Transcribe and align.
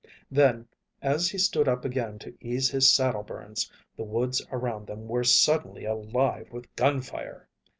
Then, 0.31 0.67
as 1.03 1.29
he 1.29 1.37
stood 1.37 1.67
up 1.67 1.85
again 1.85 2.17
to 2.17 2.35
ease 2.41 2.71
his 2.71 2.89
saddle 2.91 3.21
burns, 3.21 3.71
the 3.95 4.03
woods 4.03 4.43
around 4.51 4.87
them 4.87 5.07
were 5.07 5.23
suddenly 5.23 5.85
alive 5.85 6.47
with 6.51 6.75
gunfire! 6.75 7.47